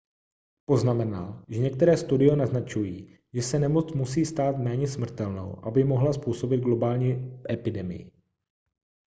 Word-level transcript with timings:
poznamenal 0.65 1.45
že 1.47 1.59
některé 1.59 1.97
studie 1.97 2.35
naznačují 2.35 3.17
že 3.33 3.41
se 3.41 3.59
nemoc 3.59 3.93
musí 3.93 4.25
stát 4.25 4.57
méně 4.57 4.87
smrtelnou 4.87 5.65
aby 5.65 5.83
mohla 5.83 6.13
způsobit 6.13 6.59
globální 6.61 7.41
epidemii 7.49 8.11